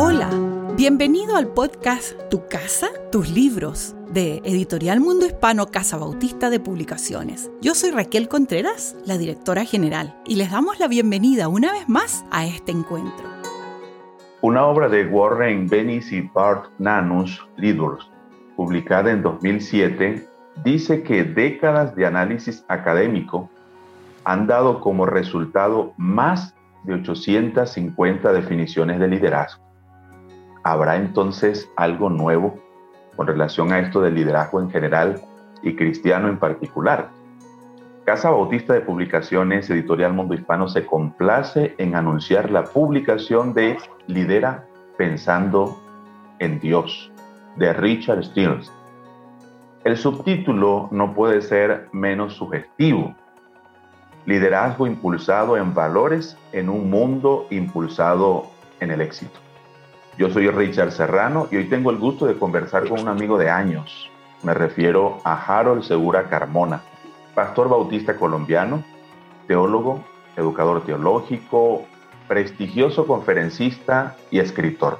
Hola, 0.00 0.30
bienvenido 0.76 1.34
al 1.34 1.48
podcast 1.48 2.16
Tu 2.30 2.46
casa, 2.46 2.86
tus 3.10 3.30
libros 3.30 3.96
de 4.12 4.36
Editorial 4.44 5.00
Mundo 5.00 5.26
Hispano 5.26 5.66
Casa 5.66 5.96
Bautista 5.96 6.50
de 6.50 6.60
Publicaciones. 6.60 7.50
Yo 7.60 7.74
soy 7.74 7.90
Raquel 7.90 8.28
Contreras, 8.28 8.94
la 9.04 9.18
directora 9.18 9.64
general, 9.64 10.14
y 10.24 10.36
les 10.36 10.52
damos 10.52 10.78
la 10.78 10.86
bienvenida 10.86 11.48
una 11.48 11.72
vez 11.72 11.88
más 11.88 12.24
a 12.30 12.46
este 12.46 12.70
encuentro. 12.70 13.26
Una 14.40 14.66
obra 14.66 14.88
de 14.88 15.04
Warren 15.04 15.66
Bennis 15.66 16.12
y 16.12 16.20
Bart 16.20 16.66
Nanus 16.78 17.44
Lidors, 17.56 18.08
publicada 18.54 19.10
en 19.10 19.22
2007, 19.22 20.28
dice 20.62 21.02
que 21.02 21.24
décadas 21.24 21.96
de 21.96 22.06
análisis 22.06 22.64
académico 22.68 23.50
han 24.22 24.46
dado 24.46 24.80
como 24.80 25.06
resultado 25.06 25.92
más 25.96 26.54
de 26.84 26.94
850 26.94 28.32
definiciones 28.32 29.00
de 29.00 29.08
liderazgo. 29.08 29.67
¿Habrá 30.62 30.96
entonces 30.96 31.70
algo 31.76 32.10
nuevo 32.10 32.58
con 33.16 33.26
relación 33.26 33.72
a 33.72 33.80
esto 33.80 34.00
del 34.00 34.14
liderazgo 34.14 34.60
en 34.60 34.70
general 34.70 35.20
y 35.62 35.76
cristiano 35.76 36.28
en 36.28 36.38
particular? 36.38 37.10
Casa 38.04 38.30
Bautista 38.30 38.72
de 38.72 38.80
Publicaciones 38.80 39.68
Editorial 39.68 40.14
Mundo 40.14 40.34
Hispano 40.34 40.68
se 40.68 40.86
complace 40.86 41.74
en 41.78 41.94
anunciar 41.94 42.50
la 42.50 42.64
publicación 42.64 43.52
de 43.52 43.76
Lidera 44.06 44.64
Pensando 44.96 45.78
en 46.38 46.58
Dios, 46.58 47.12
de 47.56 47.72
Richard 47.72 48.24
Stills. 48.24 48.72
El 49.84 49.96
subtítulo 49.96 50.88
no 50.90 51.14
puede 51.14 51.42
ser 51.42 51.88
menos 51.92 52.34
sugestivo. 52.34 53.14
Liderazgo 54.26 54.86
impulsado 54.86 55.56
en 55.56 55.74
valores 55.74 56.36
en 56.52 56.68
un 56.68 56.90
mundo 56.90 57.46
impulsado 57.50 58.46
en 58.80 58.90
el 58.90 59.00
éxito. 59.00 59.38
Yo 60.18 60.28
soy 60.30 60.50
Richard 60.50 60.90
Serrano 60.90 61.46
y 61.48 61.58
hoy 61.58 61.68
tengo 61.68 61.92
el 61.92 61.96
gusto 61.98 62.26
de 62.26 62.36
conversar 62.36 62.88
con 62.88 62.98
un 62.98 63.06
amigo 63.06 63.38
de 63.38 63.50
años. 63.50 64.10
Me 64.42 64.52
refiero 64.52 65.20
a 65.22 65.34
Harold 65.36 65.84
Segura 65.84 66.28
Carmona, 66.28 66.82
pastor 67.36 67.68
bautista 67.68 68.16
colombiano, 68.16 68.82
teólogo, 69.46 70.04
educador 70.36 70.84
teológico, 70.84 71.86
prestigioso 72.26 73.06
conferencista 73.06 74.16
y 74.32 74.40
escritor. 74.40 74.98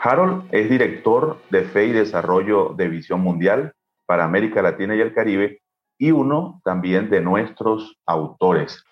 Harold 0.00 0.48
es 0.50 0.68
director 0.68 1.38
de 1.50 1.62
Fe 1.62 1.86
y 1.86 1.92
Desarrollo 1.92 2.74
de 2.76 2.88
Visión 2.88 3.20
Mundial 3.20 3.72
para 4.04 4.24
América 4.24 4.62
Latina 4.62 4.96
y 4.96 5.00
el 5.00 5.14
Caribe 5.14 5.60
y 5.96 6.10
uno 6.10 6.60
también 6.64 7.08
de 7.08 7.20
nuestros 7.20 7.96
autores. 8.04 8.82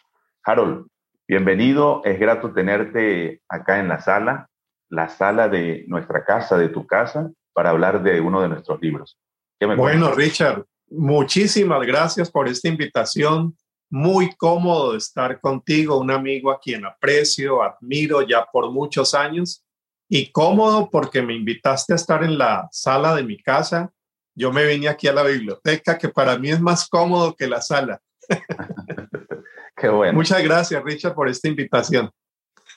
Harold, 0.44 0.86
bienvenido, 1.26 2.00
es 2.04 2.20
grato 2.20 2.52
tenerte 2.52 3.40
acá 3.48 3.80
en 3.80 3.88
la 3.88 4.00
sala 4.00 4.46
la 4.92 5.08
sala 5.08 5.48
de 5.48 5.86
nuestra 5.88 6.22
casa, 6.22 6.58
de 6.58 6.68
tu 6.68 6.86
casa, 6.86 7.30
para 7.54 7.70
hablar 7.70 8.02
de 8.02 8.20
uno 8.20 8.42
de 8.42 8.48
nuestros 8.48 8.80
libros. 8.82 9.18
bueno, 9.58 10.12
Richard, 10.12 10.66
muchísimas 10.90 11.86
gracias 11.86 12.30
por 12.30 12.46
esta 12.46 12.68
invitación. 12.68 13.56
Muy 13.88 14.34
cómodo 14.36 14.94
estar 14.94 15.40
contigo, 15.40 15.98
un 15.98 16.10
amigo 16.10 16.50
a 16.50 16.60
quien 16.60 16.84
aprecio, 16.84 17.62
admiro 17.62 18.20
ya 18.20 18.44
por 18.44 18.70
muchos 18.70 19.14
años 19.14 19.64
y 20.10 20.30
cómodo 20.30 20.90
porque 20.90 21.22
me 21.22 21.34
invitaste 21.34 21.94
a 21.94 21.96
estar 21.96 22.22
en 22.22 22.36
la 22.36 22.68
sala 22.70 23.14
de 23.14 23.22
mi 23.22 23.42
casa. 23.42 23.90
Yo 24.34 24.52
me 24.52 24.66
vine 24.66 24.88
aquí 24.88 25.08
a 25.08 25.14
la 25.14 25.22
biblioteca, 25.22 25.96
que 25.96 26.10
para 26.10 26.36
mí 26.36 26.50
es 26.50 26.60
más 26.60 26.86
cómodo 26.86 27.34
que 27.34 27.46
la 27.46 27.62
sala. 27.62 27.98
Qué 29.76 29.88
bueno. 29.88 30.12
Muchas 30.12 30.42
gracias, 30.42 30.84
Richard, 30.84 31.14
por 31.14 31.30
esta 31.30 31.48
invitación. 31.48 32.10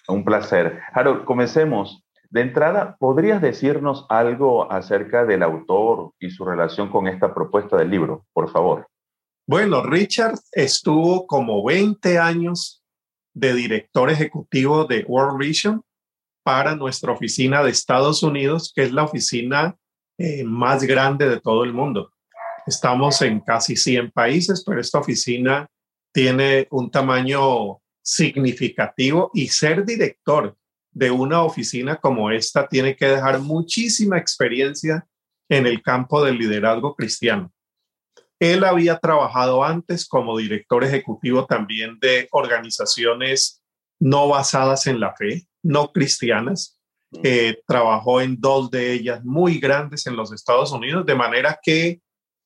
Un 0.07 0.23
placer. 0.23 0.79
Harold, 0.93 1.25
comencemos. 1.25 2.04
De 2.35 2.41
entrada, 2.41 2.97
¿podrías 2.99 3.41
decirnos 3.41 4.05
algo 4.09 4.69
acerca 4.69 5.23
del 5.23 5.41
autor 5.41 6.11
y 6.19 6.31
su 6.31 6.43
relación 6.43 6.91
con 6.91 7.07
esta 7.07 7.33
propuesta 7.33 7.77
del 7.77 7.89
libro, 7.89 8.25
por 8.33 8.51
favor? 8.51 8.89
Bueno, 9.47 9.81
Richard 9.83 10.37
estuvo 10.51 11.27
como 11.27 11.63
20 11.63 12.19
años 12.19 12.83
de 13.33 13.53
director 13.53 14.09
ejecutivo 14.09 14.83
de 14.83 15.05
World 15.07 15.39
Vision 15.39 15.81
para 16.43 16.75
nuestra 16.75 17.13
oficina 17.13 17.63
de 17.63 17.71
Estados 17.71 18.21
Unidos, 18.21 18.73
que 18.75 18.83
es 18.83 18.91
la 18.91 19.05
oficina 19.05 19.77
eh, 20.17 20.43
más 20.43 20.83
grande 20.83 21.29
de 21.29 21.39
todo 21.39 21.63
el 21.63 21.71
mundo. 21.71 22.11
Estamos 22.67 23.21
en 23.21 23.39
casi 23.39 23.77
100 23.77 24.11
países, 24.11 24.61
pero 24.65 24.81
esta 24.81 24.99
oficina 24.99 25.69
tiene 26.13 26.67
un 26.69 26.91
tamaño 26.91 27.79
significativo 28.03 29.31
y 29.33 29.47
ser 29.47 29.85
director 29.85 30.57
de 30.95 31.11
una 31.11 31.43
oficina 31.43 31.97
como 31.97 32.31
esta 32.31 32.67
tiene 32.67 32.95
que 32.95 33.05
dejar 33.05 33.39
muchísima 33.39 34.17
experiencia 34.17 35.05
en 35.49 35.67
el 35.67 35.83
campo 35.83 36.23
del 36.23 36.37
liderazgo 36.37 36.95
cristiano. 36.95 37.51
Él 38.39 38.63
había 38.63 38.97
trabajado 38.99 39.63
antes 39.63 40.07
como 40.07 40.37
director 40.37 40.83
ejecutivo 40.85 41.45
también 41.45 41.99
de 41.99 42.29
organizaciones 42.31 43.61
no 43.99 44.29
basadas 44.29 44.87
en 44.87 45.01
la 45.01 45.13
fe, 45.15 45.45
no 45.63 45.91
cristianas. 45.91 46.79
Mm. 47.11 47.19
Eh, 47.23 47.61
trabajó 47.67 48.21
en 48.21 48.39
dos 48.39 48.71
de 48.71 48.93
ellas 48.93 49.23
muy 49.25 49.59
grandes 49.59 50.07
en 50.07 50.15
los 50.15 50.31
Estados 50.31 50.71
Unidos, 50.71 51.05
de 51.05 51.15
manera 51.15 51.59
que 51.61 51.99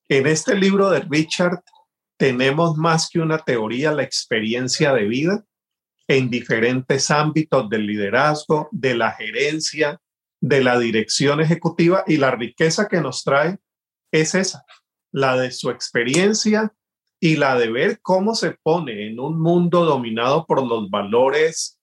en 0.08 0.26
este 0.26 0.56
libro 0.56 0.90
de 0.90 1.00
Richard 1.00 1.62
tenemos 2.18 2.76
más 2.76 3.08
que 3.08 3.20
una 3.20 3.38
teoría, 3.38 3.92
la 3.92 4.02
experiencia 4.02 4.92
de 4.92 5.04
vida 5.04 5.44
en 6.10 6.28
diferentes 6.28 7.08
ámbitos 7.12 7.70
del 7.70 7.86
liderazgo, 7.86 8.68
de 8.72 8.96
la 8.96 9.12
gerencia, 9.12 10.00
de 10.40 10.60
la 10.60 10.76
dirección 10.76 11.40
ejecutiva 11.40 12.02
y 12.04 12.16
la 12.16 12.32
riqueza 12.32 12.88
que 12.88 13.00
nos 13.00 13.22
trae 13.22 13.58
es 14.10 14.34
esa, 14.34 14.64
la 15.12 15.36
de 15.36 15.52
su 15.52 15.70
experiencia 15.70 16.74
y 17.20 17.36
la 17.36 17.56
de 17.56 17.70
ver 17.70 18.00
cómo 18.02 18.34
se 18.34 18.56
pone 18.60 19.06
en 19.06 19.20
un 19.20 19.40
mundo 19.40 19.84
dominado 19.84 20.46
por 20.46 20.66
los 20.66 20.90
valores 20.90 21.80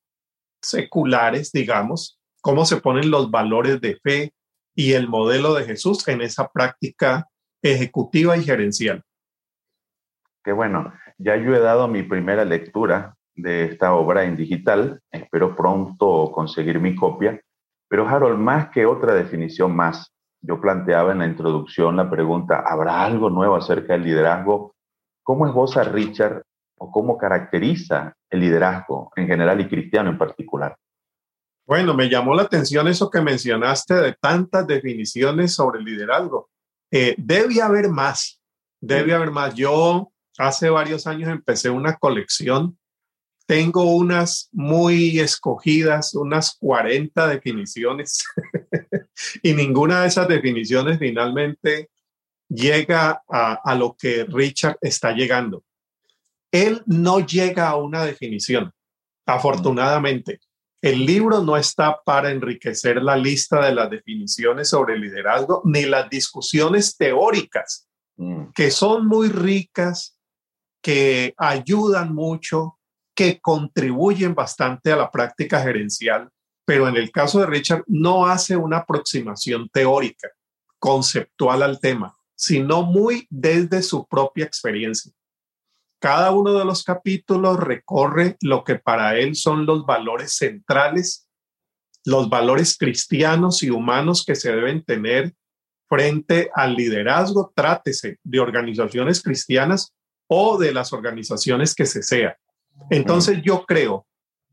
seculares, 0.61 1.53
digamos, 1.53 2.19
cómo 2.41 2.65
se 2.65 2.81
ponen 2.81 3.09
los 3.09 3.31
valores 3.31 3.79
de 3.79 3.97
fe 4.03 4.33
y 4.75 4.91
el 4.91 5.07
modelo 5.07 5.53
de 5.53 5.63
Jesús 5.63 6.05
en 6.09 6.21
esa 6.21 6.49
práctica 6.49 7.29
ejecutiva 7.61 8.35
y 8.35 8.44
gerencial. 8.44 9.03
Qué 10.44 10.51
bueno, 10.51 10.94
ya 11.17 11.38
yo 11.38 11.55
he 11.55 11.59
dado 11.59 11.88
mi 11.88 12.03
primera 12.03 12.44
lectura 12.44 13.16
de 13.38 13.66
esta 13.66 13.94
obra 13.94 14.25
en 14.25 14.36
digital. 14.36 15.00
Espero 15.12 15.56
pronto 15.56 16.31
conseguir 16.34 16.80
mi 16.80 16.96
copia. 16.96 17.40
Pero 17.88 18.08
Harold, 18.08 18.38
más 18.38 18.70
que 18.70 18.86
otra 18.86 19.14
definición 19.14 19.75
más, 19.75 20.12
yo 20.42 20.59
planteaba 20.59 21.14
en 21.14 21.20
la 21.20 21.25
introducción 21.25 21.96
la 21.96 22.09
pregunta, 22.09 22.64
¿habrá 22.66 23.03
algo 23.03 23.30
nuevo 23.30 23.56
acerca 23.56 23.94
del 23.94 24.03
liderazgo? 24.03 24.75
¿Cómo 25.24 25.48
esboza 25.48 25.84
Richard 25.84 26.44
o 26.78 26.92
cómo 26.92 27.18
caracteriza 27.18 28.14
el 28.30 28.42
liderazgo 28.42 29.12
en 29.16 29.28
general 29.28 29.62
y 29.62 29.68
cristiano 29.68 30.09
en 30.09 30.18
particular? 30.18 30.75
Bueno, 31.66 31.94
me 31.94 32.09
llamó 32.09 32.34
la 32.34 32.44
atención 32.44 32.88
eso 32.88 33.09
que 33.09 33.22
mencionaste 33.22 33.94
de 33.96 34.14
tantas 34.14 34.66
definiciones 34.68 35.54
sobre 35.54 35.80
el 35.80 35.86
liderazgo. 35.86 36.50
Eh, 36.92 37.16
debe 37.18 37.62
haber 37.62 37.90
más, 37.90 38.42
debe 38.80 39.14
haber 39.14 39.31
más. 39.31 39.54
Yo 39.54 40.12
hace 40.38 40.69
varios 40.69 41.08
años 41.08 41.30
empecé 41.30 41.69
una 41.69 41.96
colección 41.98 42.78
tengo 43.47 43.96
unas 43.96 44.50
muy 44.52 45.19
escogidas, 45.19 46.13
unas 46.13 46.58
40 46.59 47.28
definiciones, 47.28 48.25
y 49.41 49.53
ninguna 49.53 50.02
de 50.02 50.09
esas 50.09 50.28
definiciones 50.28 51.00
finalmente 51.00 51.90
llega 52.50 53.24
a, 53.28 53.75
lo 53.75 53.96
que 53.96 54.25
Richard 54.25 54.78
está 54.81 55.13
llegando. 55.13 55.63
Él 56.52 56.84
no 56.86 57.25
llega 57.25 57.69
a 57.69 57.78
una 57.78 58.03
definición, 58.03 58.72
afortunadamente. 59.25 60.40
El 60.81 61.06
libro 61.06 61.42
no 61.42 61.57
está 61.57 62.01
para 62.04 62.31
enriquecer 62.31 63.01
la 63.01 63.16
lista 63.16 63.66
de 63.66 63.74
las 63.74 63.89
definiciones 63.89 64.69
sobre 64.69 65.00
liderazgo 65.00 65.62
ni 65.66 65.86
las 65.86 66.10
discusiones 66.10 66.98
teóricas, 66.98 67.88
mm. 68.18 68.51
que 68.54 68.71
son 68.71 69.07
muy 69.07 69.30
ricas, 69.30 70.18
que 70.81 71.33
ayudan 71.38 72.13
mucho, 72.13 72.76
que 73.18 73.42
contribuyen 73.42 74.36
bastante 74.36 74.92
a 74.92 74.96
la 74.96 75.10
práctica 75.10 75.60
gerencial, 75.60 76.30
pero 76.66 76.88
en 76.88 76.96
el 76.98 77.12
caso 77.12 77.40
de 77.40 77.48
Richard 77.48 77.84
no 77.88 78.28
hace 78.28 78.56
una 78.56 78.78
aproximación 78.78 79.69
teórica, 79.69 80.30
conceptual 80.78 81.64
al 81.64 81.80
tema, 81.80 82.16
sino 82.36 82.84
muy 82.84 83.25
desde 83.31 83.81
su 83.81 84.06
propia 84.06 84.46
experiencia. 84.46 85.12
Cada 86.00 86.30
uno 86.30 86.54
de 86.54 86.64
los 86.64 86.84
capítulos 86.84 87.60
recorre 87.60 88.38
lo 88.42 88.64
que 88.64 88.75
para 88.75 89.18
él 89.18 89.36
son 89.36 89.66
los 89.66 89.84
valores 89.88 90.36
centrales, 90.36 91.28
los 92.06 92.30
valores 92.30 92.78
cristianos 92.78 93.64
y 93.64 93.72
humanos 93.72 94.24
que 94.24 94.36
se 94.36 94.52
deben 94.52 94.84
tener 94.84 95.34
frente 95.90 96.52
al 96.54 96.75
liderazgo, 96.75 97.52
trátese 97.56 98.19
de 98.24 98.40
organizaciones 98.40 99.24
cristianas 99.24 99.92
o 100.28 100.60
de 100.60 100.72
las 100.72 100.94
organizaciones 100.94 101.74
que 101.74 101.88
se 101.88 102.04
sea. 102.04 102.38
Entonces 102.89 103.41
yo 103.44 103.65
creo 103.65 104.06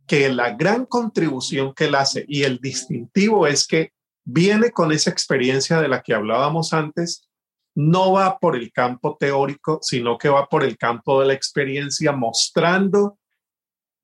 que 0.07 0.29
la 0.29 0.55
gran 0.55 0.87
contribución 0.87 1.73
que 1.75 1.85
él 1.85 1.95
hace 1.95 2.25
y 2.29 2.43
el 2.43 2.59
distintivo 2.59 3.47
es 3.47 3.67
que 3.67 3.93
viene 4.25 4.71
con 4.71 4.93
esa 4.93 5.11
experiencia 5.11 5.81
de 5.81 5.89
la 5.89 6.03
que 6.03 6.15
hablábamos 6.15 6.73
antes, 6.73 7.29
no 7.75 8.13
va 8.13 8.39
por 8.39 8.57
el 8.57 8.71
campo 8.73 9.17
teórico, 9.19 9.79
sino 9.83 10.17
que 10.17 10.29
va 10.29 10.47
por 10.47 10.63
el 10.63 10.79
campo 10.79 11.21
de 11.21 11.27
la 11.27 11.33
experiencia, 11.35 12.13
mostrando 12.13 13.19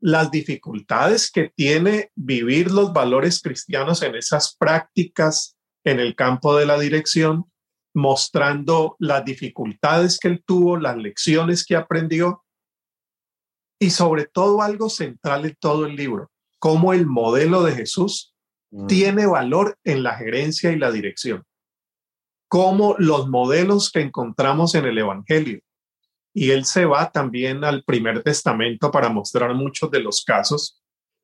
las 0.01 0.31
dificultades 0.31 1.31
que 1.31 1.53
tiene 1.55 2.11
vivir 2.15 2.71
los 2.71 2.93
valores 2.93 3.41
cristianos 3.43 4.03
en 4.03 4.15
esas 4.15 4.57
prácticas 4.57 5.57
en 5.85 6.01
el 6.01 6.15
campo 6.15 6.57
de 6.57 6.67
la 6.67 6.79
dirección, 6.79 7.51
mostrando 7.95 8.97
las 8.99 9.25
dificultades 9.25 10.19
que 10.19 10.29
él 10.29 10.43
tuvo, 10.45 10.77
las 10.77 10.97
lecciones 10.97 11.65
que 11.65 11.77
aprendió 11.77 12.45
y 13.81 13.91
sobre 13.91 14.27
todo 14.27 14.63
algo 14.63 14.91
central 14.91 15.47
en 15.47 15.57
todo 15.59 15.87
el 15.87 15.97
libro, 15.97 16.31
cómo 16.59 16.93
el 16.93 17.07
modelo 17.07 17.63
de 17.63 17.73
Jesús 17.73 18.35
mm. 18.71 18.87
tiene 18.87 19.27
valor 19.27 19.79
en 19.83 20.03
la 20.03 20.17
gerencia 20.17 20.71
y 20.71 20.79
la 20.79 20.93
dirección, 20.93 21.45
cómo 22.47 22.95
los 22.99 23.29
modelos 23.29 23.91
que 23.91 24.03
encontramos 24.03 24.75
en 24.75 24.85
el 24.85 24.99
Evangelio. 24.99 25.61
Y 26.33 26.51
él 26.51 26.67
se 26.67 26.85
va 26.85 27.11
también 27.11 27.65
al 27.65 27.83
primer 27.83 28.23
testamento 28.23 28.91
para 28.91 29.09
mostrar 29.09 29.55
muchos 29.55 29.91
de 29.91 30.01
los 30.01 30.23
casos, 30.25 30.81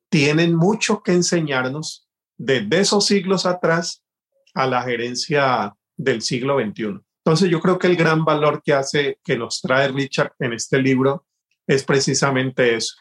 tienen 0.09 0.55
mucho 0.55 1.03
que 1.03 1.13
enseñarnos 1.13 2.09
desde 2.37 2.79
esos 2.79 3.05
siglos 3.05 3.45
atrás 3.45 4.03
a 4.55 4.65
la 4.65 4.81
gerencia 4.81 5.75
del 5.95 6.23
siglo 6.23 6.59
XXI. 6.59 6.99
Entonces 7.23 7.49
yo 7.49 7.61
creo 7.61 7.77
que 7.77 7.87
el 7.87 7.95
gran 7.95 8.25
valor 8.25 8.63
que 8.63 8.73
hace, 8.73 9.19
que 9.23 9.37
nos 9.37 9.61
trae 9.61 9.89
Richard 9.89 10.33
en 10.39 10.53
este 10.53 10.81
libro 10.81 11.26
es 11.67 11.83
precisamente 11.83 12.75
eso. 12.75 12.95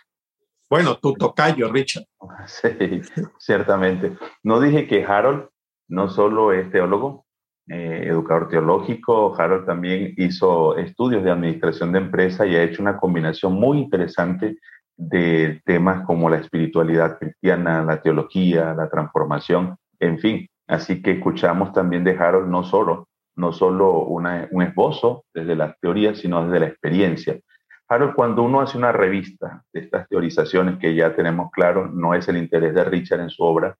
Bueno, 0.69 0.99
tu 0.99 1.15
tocayo, 1.15 1.73
Richard. 1.73 2.05
Sí, 2.47 3.01
ciertamente. 3.39 4.17
No 4.43 4.61
dije 4.61 4.87
que 4.87 5.05
Harold 5.05 5.49
no 5.89 6.09
solo 6.09 6.53
es 6.53 6.71
teólogo, 6.71 7.27
eh, 7.69 8.05
educador 8.07 8.49
teológico, 8.49 9.35
Harold 9.37 9.67
también 9.67 10.15
hizo 10.17 10.77
estudios 10.77 11.25
de 11.25 11.33
administración 11.33 11.91
de 11.91 11.99
empresa 11.99 12.47
y 12.47 12.55
ha 12.55 12.63
hecho 12.63 12.83
una 12.83 12.99
combinación 12.99 13.55
muy 13.55 13.79
interesante 13.79 14.59
de 14.97 15.61
temas 15.65 16.05
como 16.07 16.31
la 16.31 16.39
espiritualidad 16.39 17.19
cristiana, 17.19 17.83
la 17.83 18.01
teología, 18.01 18.73
la 18.75 18.89
transformación, 18.89 19.77
en 19.99 20.19
fin. 20.19 20.49
Así 20.69 21.03
que 21.03 21.13
escuchamos 21.13 21.73
también 21.73 22.05
de 22.05 22.17
Harold 22.17 22.49
no 22.49 22.63
solo, 22.63 23.09
no 23.37 23.53
solo 23.53 24.05
un 24.05 24.63
esbozo 24.63 25.25
desde 25.35 25.57
las 25.57 25.79
teorías, 25.81 26.19
sino 26.19 26.45
desde 26.45 26.61
la 26.61 26.67
experiencia. 26.67 27.41
Harold, 27.89 28.15
cuando 28.15 28.43
uno 28.43 28.61
hace 28.61 28.77
una 28.77 28.91
revista 28.91 29.65
de 29.73 29.81
estas 29.81 30.09
teorizaciones 30.09 30.79
que 30.79 30.95
ya 30.95 31.15
tenemos 31.15 31.51
claro, 31.53 31.87
no 31.87 32.15
es 32.15 32.27
el 32.29 32.37
interés 32.37 32.75
de 32.75 32.85
Richard 32.85 33.21
en 33.21 33.31
su 33.31 33.45
obra, 33.45 33.77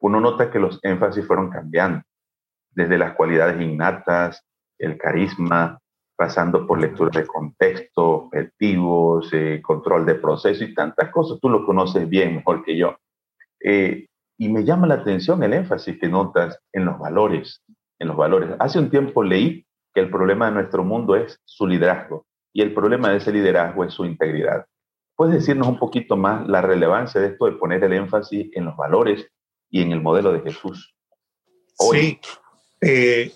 uno 0.00 0.18
nota 0.18 0.50
que 0.50 0.58
los 0.58 0.78
énfasis 0.82 1.26
fueron 1.26 1.50
cambiando, 1.50 2.02
desde 2.70 2.96
las 2.96 3.14
cualidades 3.14 3.60
innatas, 3.60 4.42
el 4.78 4.96
carisma, 4.96 5.78
pasando 6.16 6.66
por 6.66 6.80
lectura 6.80 7.20
de 7.20 7.26
contexto, 7.26 8.06
objetivos, 8.24 9.28
eh, 9.32 9.60
control 9.62 10.06
de 10.06 10.14
proceso 10.14 10.64
y 10.64 10.74
tantas 10.74 11.10
cosas. 11.10 11.38
Tú 11.40 11.50
lo 11.50 11.66
conoces 11.66 12.08
bien, 12.08 12.36
mejor 12.36 12.62
que 12.64 12.76
yo. 12.76 12.96
Eh, 13.62 14.06
y 14.38 14.48
me 14.48 14.64
llama 14.64 14.86
la 14.86 14.94
atención 14.94 15.42
el 15.42 15.52
énfasis 15.52 15.98
que 15.98 16.08
notas 16.08 16.58
en 16.72 16.86
los 16.86 16.98
valores, 16.98 17.62
en 17.98 18.08
los 18.08 18.16
valores. 18.16 18.54
Hace 18.58 18.78
un 18.78 18.88
tiempo 18.88 19.22
leí 19.22 19.66
que 19.92 20.00
el 20.00 20.10
problema 20.10 20.46
de 20.46 20.52
nuestro 20.52 20.82
mundo 20.82 21.14
es 21.14 21.38
su 21.44 21.66
liderazgo 21.66 22.24
y 22.52 22.62
el 22.62 22.74
problema 22.74 23.10
de 23.10 23.18
ese 23.18 23.32
liderazgo 23.32 23.84
es 23.84 23.94
su 23.94 24.04
integridad. 24.04 24.66
¿Puedes 25.16 25.34
decirnos 25.34 25.68
un 25.68 25.78
poquito 25.78 26.16
más 26.16 26.48
la 26.48 26.62
relevancia 26.62 27.20
de 27.20 27.28
esto 27.28 27.46
de 27.46 27.52
poner 27.52 27.84
el 27.84 27.92
énfasis 27.92 28.50
en 28.54 28.64
los 28.64 28.76
valores 28.76 29.26
y 29.68 29.82
en 29.82 29.92
el 29.92 30.00
modelo 30.00 30.32
de 30.32 30.40
Jesús? 30.40 30.94
Sí. 31.78 32.18
Eh, 32.80 33.32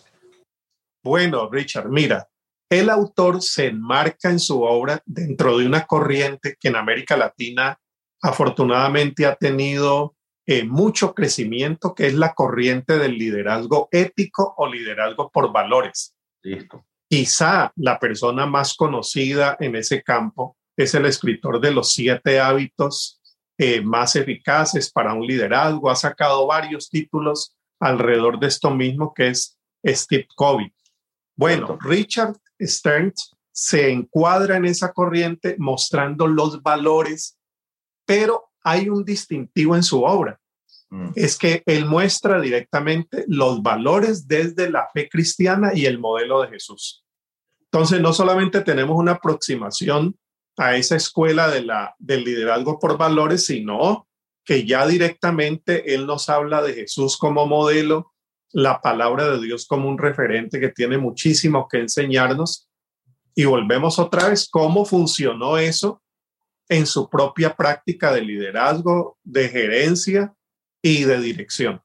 bueno, 1.03 1.51
Richard, 1.51 1.89
mira, 1.89 2.27
el 2.71 2.89
autor 2.89 3.43
se 3.43 3.67
enmarca 3.67 4.31
en 4.31 4.39
su 4.39 4.63
obra 4.63 5.03
dentro 5.05 5.59
de 5.59 5.67
una 5.67 5.87
corriente 5.87 6.57
que 6.59 6.69
en 6.69 6.77
América 6.77 7.17
Latina 7.17 7.79
afortunadamente 8.23 9.27
ha 9.27 9.35
tenido 9.37 10.17
eh, 10.47 10.65
mucho 10.65 11.15
crecimiento, 11.15 11.95
que 11.95 12.07
es 12.07 12.15
la 12.15 12.35
corriente 12.35 12.99
del 12.99 13.19
liderazgo 13.19 13.89
ético 13.93 14.55
o 14.57 14.67
liderazgo 14.67 15.31
por 15.31 15.53
valores. 15.53 16.17
Listo. 16.43 16.85
Quizá 17.09 17.73
la 17.77 17.99
persona 17.99 18.47
más 18.47 18.75
conocida 18.75 19.57
en 19.61 19.77
ese 19.77 20.03
campo 20.03 20.57
es 20.77 20.95
el 20.95 21.07
escritor 21.07 21.61
de 21.61 21.73
los 21.73 21.93
siete 21.93 22.41
hábitos 22.41 23.21
eh, 23.59 23.81
más 23.81 24.17
eficaces 24.17 24.91
para 24.91 25.15
un 25.15 25.27
liderazgo. 25.27 25.91
Ha 25.91 25.97
sacado 25.97 26.47
varios 26.47 26.89
títulos 26.91 27.57
alrededor 27.79 28.41
de 28.41 28.49
esto 28.49 28.71
mismo, 28.71 29.13
que 29.15 29.29
es 29.29 29.59
Steve 29.87 30.27
Covey. 30.35 30.73
Bueno, 31.37 31.79
Richard 31.81 32.37
Stern 32.61 33.13
se 33.53 33.91
encuadra 33.91 34.57
en 34.57 34.65
esa 34.65 34.93
corriente 34.93 35.57
mostrando 35.59 36.27
los 36.27 36.63
valores, 36.63 37.39
pero 38.05 38.51
hay 38.63 38.89
un 38.89 39.05
distintivo 39.05 39.77
en 39.77 39.83
su 39.83 40.03
obra. 40.03 40.41
Mm. 40.95 41.11
Es 41.17 41.37
que 41.37 41.65
él 41.67 41.87
muestra 41.87 42.41
directamente 42.41 43.25
los 43.27 43.63
valores 43.63 44.29
desde 44.29 44.71
la 44.71 44.89
fe 44.95 45.09
cristiana 45.09 45.73
y 45.75 45.87
el 45.87 45.99
modelo 45.99 46.43
de 46.43 46.51
Jesús. 46.51 47.05
Entonces, 47.65 48.01
no 48.01 48.13
solamente 48.13 48.61
tenemos 48.61 48.97
una 48.97 49.13
aproximación 49.13 50.17
a 50.57 50.77
esa 50.77 50.95
escuela 50.95 51.49
de 51.49 51.63
la, 51.63 51.97
del 51.99 52.23
liderazgo 52.23 52.79
por 52.79 52.97
valores, 52.97 53.45
sino 53.45 54.07
que 54.45 54.65
ya 54.65 54.87
directamente 54.87 55.97
Él 55.97 56.07
nos 56.07 56.29
habla 56.29 56.63
de 56.63 56.75
Jesús 56.75 57.17
como 57.17 57.45
modelo, 57.45 58.13
la 58.53 58.81
palabra 58.81 59.29
de 59.31 59.45
Dios 59.45 59.67
como 59.67 59.89
un 59.89 59.99
referente 59.99 60.61
que 60.61 60.69
tiene 60.69 60.97
muchísimo 60.97 61.67
que 61.67 61.79
enseñarnos. 61.79 62.69
Y 63.35 63.47
volvemos 63.47 63.99
otra 63.99 64.29
vez 64.29 64.49
cómo 64.49 64.85
funcionó 64.85 65.59
eso 65.59 66.01
en 66.69 66.87
su 66.87 67.11
propia 67.11 67.57
práctica 67.57 68.13
de 68.13 68.23
liderazgo, 68.23 69.19
de 69.25 69.49
gerencia 69.49 70.33
y 70.85 71.05
de 71.05 71.19
dirección. 71.19 71.81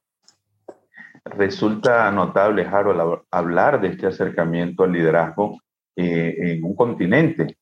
Resulta 1.24 2.10
notable, 2.10 2.66
Harold, 2.66 3.22
hablar 3.30 3.80
de 3.80 3.88
este 3.88 4.06
acercamiento 4.06 4.84
al 4.84 4.92
liderazgo 4.92 5.58
eh, 5.96 6.34
en 6.38 6.64
un 6.64 6.76
continente 6.76 7.56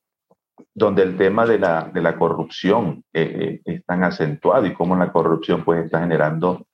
donde 0.75 1.05
el 1.05 1.17
tema 1.17 1.46
de 1.46 1.61
la, 1.61 1.85
de 1.94 2.00
la 2.00 2.17
corrupción 2.17 3.05
eh, 3.12 3.61
eh, 3.64 3.73
es 3.73 3.85
tan 3.85 4.02
acentuado 4.02 4.67
y 4.67 4.75
cómo 4.75 4.96
la 4.96 5.12
corrupción 5.12 5.64
pues 5.64 5.85
está 5.85 6.00
generando 6.00 6.67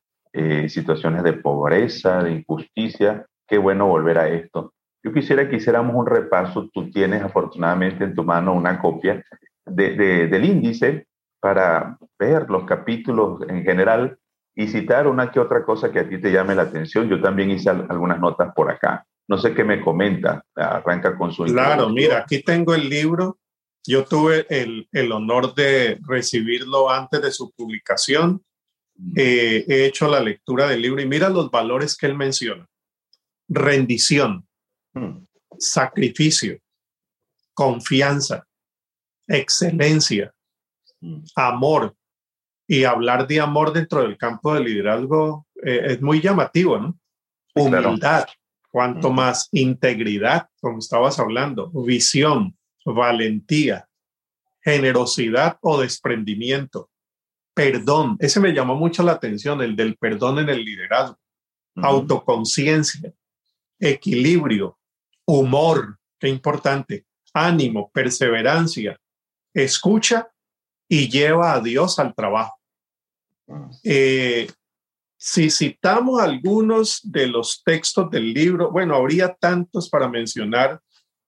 situaciones 0.66 1.22
de 1.22 1.34
pobreza, 1.34 2.20
de 2.24 2.32
injusticia. 2.32 3.24
Qué 3.46 3.56
bueno 3.56 3.86
volver 3.86 4.18
a 4.18 4.28
esto. 4.28 4.74
Yo 5.00 5.12
quisiera 5.12 5.48
que 5.48 5.56
hiciéramos 5.56 5.94
un 5.94 6.06
repaso. 6.06 6.68
Tú 6.72 6.90
tienes 6.90 7.22
afortunadamente 7.22 8.02
en 8.02 8.16
tu 8.16 8.24
mano 8.24 8.52
una 8.52 8.80
copia 8.80 9.24
de, 9.64 10.26
del 10.26 10.44
índice 10.44 11.06
para 11.38 11.96
ver 12.18 12.50
los 12.50 12.64
capítulos 12.64 13.42
en 13.48 13.62
general 13.62 14.18
y 14.56 14.68
citar 14.68 15.06
una 15.06 15.30
que 15.30 15.40
otra 15.40 15.64
cosa 15.64 15.90
que 15.90 16.00
a 16.00 16.08
ti 16.08 16.20
te 16.20 16.30
llame 16.30 16.54
la 16.54 16.62
atención. 16.62 17.08
Yo 17.08 17.20
también 17.20 17.50
hice 17.50 17.70
algunas 17.70 18.20
notas 18.20 18.52
por 18.54 18.70
acá. 18.70 19.06
No 19.26 19.38
sé 19.38 19.54
qué 19.54 19.64
me 19.64 19.80
comenta, 19.80 20.44
arranca 20.54 21.16
con 21.16 21.32
su... 21.32 21.44
Claro, 21.44 21.88
mira, 21.88 22.18
aquí 22.18 22.42
tengo 22.42 22.74
el 22.74 22.88
libro. 22.88 23.38
Yo 23.86 24.04
tuve 24.04 24.46
el, 24.48 24.88
el 24.92 25.12
honor 25.12 25.54
de 25.54 25.98
recibirlo 26.06 26.90
antes 26.90 27.20
de 27.20 27.32
su 27.32 27.50
publicación. 27.52 28.42
Mm. 28.96 29.12
Eh, 29.16 29.64
he 29.66 29.86
hecho 29.86 30.08
la 30.08 30.20
lectura 30.20 30.68
del 30.68 30.82
libro 30.82 31.00
y 31.00 31.06
mira 31.06 31.28
los 31.28 31.50
valores 31.50 31.96
que 31.96 32.06
él 32.06 32.14
menciona. 32.14 32.66
Rendición, 33.48 34.46
mm. 34.92 35.24
sacrificio, 35.58 36.58
confianza, 37.54 38.46
excelencia, 39.26 40.32
mm. 41.00 41.24
amor. 41.34 41.94
Y 42.66 42.84
hablar 42.84 43.26
de 43.26 43.40
amor 43.40 43.72
dentro 43.72 44.02
del 44.02 44.16
campo 44.16 44.54
del 44.54 44.64
liderazgo 44.64 45.46
eh, 45.64 45.82
es 45.84 46.02
muy 46.02 46.20
llamativo, 46.20 46.78
¿no? 46.78 46.98
Humildad, 47.54 48.26
cuanto 48.70 49.12
más 49.12 49.48
integridad, 49.52 50.48
como 50.60 50.78
estabas 50.78 51.18
hablando, 51.20 51.70
visión, 51.70 52.56
valentía, 52.84 53.88
generosidad 54.62 55.58
o 55.60 55.80
desprendimiento, 55.80 56.90
perdón. 57.54 58.16
Ese 58.18 58.40
me 58.40 58.52
llamó 58.52 58.74
mucho 58.74 59.02
la 59.02 59.12
atención, 59.12 59.62
el 59.62 59.76
del 59.76 59.96
perdón 59.96 60.40
en 60.40 60.48
el 60.48 60.64
liderazgo, 60.64 61.18
autoconciencia, 61.76 63.12
equilibrio, 63.78 64.78
humor, 65.26 65.98
qué 66.18 66.28
importante, 66.28 67.06
ánimo, 67.32 67.90
perseverancia, 67.92 68.98
escucha 69.52 70.28
y 70.88 71.08
lleva 71.08 71.54
a 71.54 71.60
Dios 71.60 71.98
al 71.98 72.14
trabajo. 72.14 72.58
Eh, 73.82 74.48
si 75.16 75.50
citamos 75.50 76.20
algunos 76.20 77.00
de 77.04 77.26
los 77.26 77.62
textos 77.64 78.10
del 78.10 78.32
libro, 78.32 78.70
bueno, 78.70 78.94
habría 78.94 79.34
tantos 79.34 79.88
para 79.88 80.08
mencionar. 80.08 80.80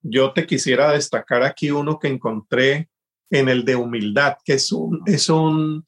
Yo 0.02 0.32
te 0.32 0.46
quisiera 0.46 0.92
destacar 0.92 1.42
aquí 1.42 1.70
uno 1.70 1.98
que 1.98 2.08
encontré 2.08 2.88
en 3.30 3.48
el 3.48 3.64
de 3.64 3.76
humildad, 3.76 4.36
que 4.44 4.54
es 4.54 4.70
un, 4.70 5.02
es 5.06 5.28
un, 5.28 5.84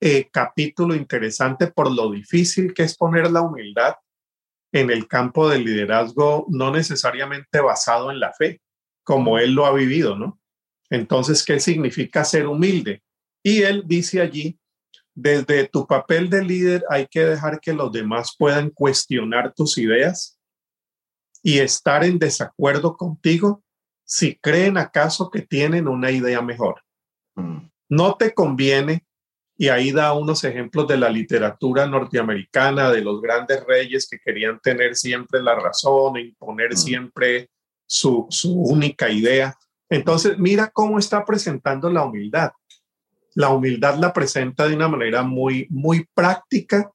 eh, 0.00 0.28
capítulo 0.30 0.94
interesante 0.94 1.66
por 1.66 1.90
lo 1.92 2.12
difícil 2.12 2.72
que 2.72 2.84
es 2.84 2.96
poner 2.96 3.32
la 3.32 3.42
humildad 3.42 3.96
en 4.70 4.90
el 4.90 5.08
campo 5.08 5.48
del 5.48 5.64
liderazgo, 5.64 6.46
no 6.50 6.70
necesariamente 6.70 7.60
basado 7.60 8.12
en 8.12 8.20
la 8.20 8.32
fe, 8.32 8.60
como 9.02 9.40
él 9.40 9.54
lo 9.54 9.66
ha 9.66 9.72
vivido, 9.72 10.16
¿no? 10.16 10.38
Entonces, 10.90 11.44
¿qué 11.44 11.60
significa 11.60 12.24
ser 12.24 12.46
humilde? 12.46 13.02
Y 13.42 13.62
él 13.62 13.84
dice 13.86 14.20
allí, 14.20 14.58
desde 15.14 15.68
tu 15.68 15.86
papel 15.86 16.30
de 16.30 16.44
líder 16.44 16.84
hay 16.88 17.06
que 17.06 17.24
dejar 17.24 17.60
que 17.60 17.72
los 17.72 17.90
demás 17.90 18.36
puedan 18.38 18.70
cuestionar 18.70 19.52
tus 19.52 19.76
ideas 19.78 20.38
y 21.42 21.58
estar 21.58 22.04
en 22.04 22.18
desacuerdo 22.18 22.96
contigo 22.96 23.64
si 24.04 24.36
creen 24.36 24.78
acaso 24.78 25.30
que 25.30 25.42
tienen 25.42 25.88
una 25.88 26.10
idea 26.10 26.40
mejor. 26.40 26.82
Mm. 27.34 27.68
No 27.90 28.14
te 28.16 28.32
conviene 28.32 29.06
y 29.56 29.68
ahí 29.68 29.90
da 29.90 30.12
unos 30.12 30.44
ejemplos 30.44 30.86
de 30.86 30.96
la 30.96 31.10
literatura 31.10 31.86
norteamericana, 31.86 32.90
de 32.92 33.02
los 33.02 33.20
grandes 33.20 33.64
reyes 33.66 34.08
que 34.08 34.20
querían 34.20 34.60
tener 34.60 34.94
siempre 34.94 35.42
la 35.42 35.56
razón, 35.56 36.16
e 36.16 36.20
imponer 36.22 36.74
mm. 36.74 36.76
siempre 36.76 37.50
su, 37.86 38.26
su 38.30 38.54
única 38.54 39.10
idea. 39.10 39.58
Entonces, 39.90 40.38
mira 40.38 40.70
cómo 40.70 40.98
está 40.98 41.24
presentando 41.24 41.90
la 41.90 42.04
humildad. 42.04 42.50
La 43.34 43.50
humildad 43.50 43.98
la 43.98 44.12
presenta 44.12 44.66
de 44.68 44.74
una 44.74 44.88
manera 44.88 45.22
muy, 45.22 45.66
muy 45.70 46.06
práctica 46.14 46.90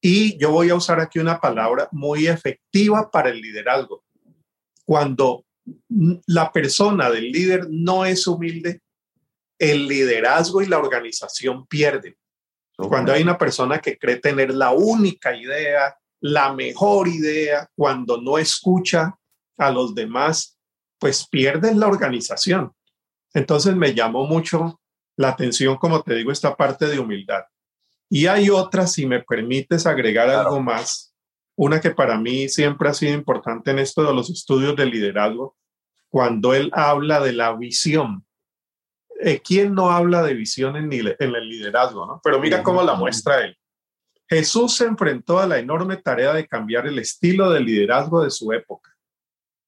y 0.00 0.36
yo 0.36 0.50
voy 0.50 0.68
a 0.70 0.74
usar 0.74 0.98
aquí 0.98 1.20
una 1.20 1.40
palabra 1.40 1.88
muy 1.92 2.26
efectiva 2.26 3.08
para 3.10 3.30
el 3.30 3.40
liderazgo. 3.40 4.04
Cuando 4.84 5.44
la 6.26 6.50
persona 6.50 7.08
del 7.08 7.30
líder 7.30 7.68
no 7.70 8.04
es 8.04 8.26
humilde, 8.26 8.80
el 9.58 9.86
liderazgo 9.86 10.60
y 10.60 10.66
la 10.66 10.78
organización 10.78 11.66
pierden. 11.68 12.16
Cuando 12.76 13.12
hay 13.12 13.22
una 13.22 13.38
persona 13.38 13.78
que 13.78 13.96
cree 13.96 14.16
tener 14.16 14.52
la 14.52 14.72
única 14.72 15.36
idea, 15.36 15.96
la 16.20 16.52
mejor 16.52 17.06
idea, 17.06 17.68
cuando 17.76 18.20
no 18.20 18.38
escucha 18.38 19.14
a 19.56 19.70
los 19.70 19.94
demás, 19.94 20.51
pues 21.02 21.26
pierden 21.26 21.80
la 21.80 21.88
organización. 21.88 22.72
Entonces 23.34 23.74
me 23.74 23.92
llamó 23.92 24.24
mucho 24.24 24.80
la 25.16 25.30
atención, 25.30 25.76
como 25.76 26.00
te 26.00 26.14
digo, 26.14 26.30
esta 26.30 26.54
parte 26.54 26.86
de 26.86 27.00
humildad. 27.00 27.42
Y 28.08 28.28
hay 28.28 28.50
otra, 28.50 28.86
si 28.86 29.04
me 29.04 29.20
permites 29.20 29.84
agregar 29.84 30.30
algo 30.30 30.60
más, 30.62 31.12
una 31.56 31.80
que 31.80 31.90
para 31.90 32.16
mí 32.18 32.48
siempre 32.48 32.88
ha 32.88 32.94
sido 32.94 33.14
importante 33.14 33.72
en 33.72 33.80
esto 33.80 34.04
de 34.04 34.14
los 34.14 34.30
estudios 34.30 34.76
de 34.76 34.86
liderazgo, 34.86 35.56
cuando 36.08 36.54
él 36.54 36.70
habla 36.72 37.18
de 37.18 37.32
la 37.32 37.52
visión. 37.56 38.24
Eh, 39.18 39.42
¿quién 39.44 39.74
no 39.74 39.90
habla 39.90 40.22
de 40.22 40.34
visión 40.34 40.76
en, 40.76 40.92
el 40.92 41.48
liderazgo? 41.48 42.06
¿no? 42.06 42.20
Pero 42.22 42.38
mira 42.38 42.62
cómo 42.62 42.80
la 42.84 42.94
muestra 42.94 43.40
él. 43.40 43.58
Jesús 44.28 44.76
se 44.76 44.84
enfrentó 44.84 45.40
a 45.40 45.48
la 45.48 45.58
enorme 45.58 45.96
tarea 45.96 46.32
de 46.32 46.46
cambiar 46.46 46.86
el 46.86 47.00
estilo 47.00 47.50
de 47.50 47.58
liderazgo 47.58 48.22
de 48.22 48.30
su 48.30 48.52
época. 48.52 48.91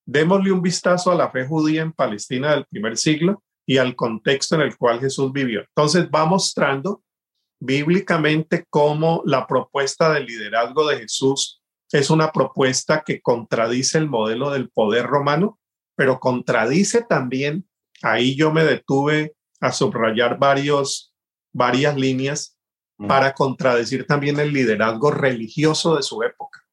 Démosle 0.05 0.51
un 0.51 0.61
vistazo 0.61 1.11
a 1.11 1.15
la 1.15 1.31
fe 1.31 1.45
judía 1.45 1.81
en 1.81 1.91
Palestina 1.91 2.51
del 2.51 2.65
primer 2.65 2.97
siglo 2.97 3.43
y 3.65 3.77
al 3.77 3.95
contexto 3.95 4.55
en 4.55 4.61
el 4.61 4.77
cual 4.77 4.99
Jesús 4.99 5.31
vivió. 5.31 5.61
Entonces 5.61 6.07
va 6.13 6.25
mostrando 6.25 7.03
bíblicamente 7.59 8.65
cómo 8.69 9.23
la 9.25 9.47
propuesta 9.47 10.13
del 10.13 10.25
liderazgo 10.25 10.87
de 10.87 10.99
Jesús 10.99 11.61
es 11.91 12.09
una 12.09 12.31
propuesta 12.31 13.03
que 13.05 13.21
contradice 13.21 13.97
el 13.97 14.09
modelo 14.09 14.51
del 14.51 14.69
poder 14.69 15.05
romano, 15.05 15.59
pero 15.95 16.19
contradice 16.19 17.03
también, 17.03 17.67
ahí 18.01 18.35
yo 18.35 18.51
me 18.51 18.63
detuve 18.63 19.35
a 19.61 19.71
subrayar 19.71 20.37
varios, 20.37 21.13
varias 21.53 21.95
líneas 21.95 22.57
para 22.97 23.33
contradecir 23.33 24.05
también 24.05 24.39
el 24.39 24.53
liderazgo 24.53 25.11
religioso 25.11 25.95
de 25.95 26.03
su 26.03 26.21
época. 26.23 26.64